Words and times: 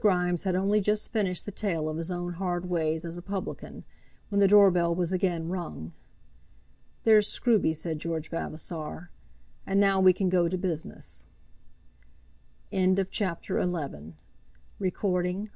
Grimes 0.00 0.44
had 0.44 0.54
only 0.54 0.80
just 0.80 1.10
finished 1.12 1.46
the 1.46 1.50
tale 1.50 1.88
of 1.88 1.96
his 1.96 2.12
own 2.12 2.34
hard 2.34 2.66
ways 2.70 3.04
as 3.04 3.18
a 3.18 3.22
publican, 3.22 3.82
when 4.28 4.38
the 4.38 4.46
door 4.46 4.70
bell 4.70 4.94
was 4.94 5.12
again 5.12 5.48
rung. 5.48 5.90
"There's 7.02 7.26
Scruby," 7.26 7.74
said 7.74 7.98
George 7.98 8.30
Vavasor, 8.30 9.10
"and 9.66 9.80
now 9.80 9.98
we 9.98 10.12
can 10.12 10.28
go 10.28 10.46
to 10.48 10.56
business." 10.56 11.26
CHAPTER 12.70 13.60
XIII. 13.60 13.66
Mr. 13.68 14.12
Grimes 14.12 14.12
Gets 14.80 14.94
His 14.94 14.94
Odd 14.94 15.12
Money. 15.34 15.48